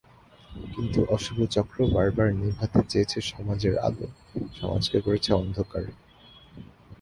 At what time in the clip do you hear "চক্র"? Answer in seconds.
1.51-1.77